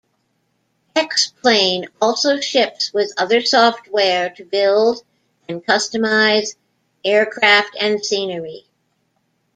[0.95, 5.03] "X-Plane" also ships with other software to build
[5.47, 6.55] and customize
[7.05, 8.65] aircraft and scenery.